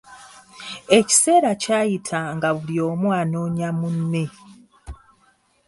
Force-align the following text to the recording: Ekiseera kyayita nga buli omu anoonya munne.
Ekiseera 0.97 1.51
kyayita 1.61 2.19
nga 2.35 2.49
buli 2.57 2.75
omu 2.89 3.07
anoonya 3.19 3.69
munne. 3.79 4.23